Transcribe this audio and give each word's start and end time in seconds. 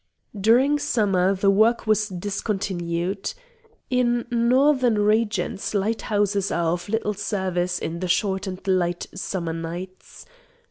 During 0.35 0.79
summer 0.79 1.35
the 1.35 1.51
work 1.51 1.85
was 1.85 2.07
discontinued. 2.09 3.33
In 3.91 4.25
northern 4.31 4.97
regions 4.97 5.75
lighthouses 5.75 6.49
are 6.51 6.71
of 6.71 6.89
little 6.89 7.13
service 7.13 7.77
in 7.77 7.99
the 7.99 8.07
short 8.07 8.47
and 8.47 8.67
light 8.67 9.05
summer 9.13 9.53
nights. 9.53 10.25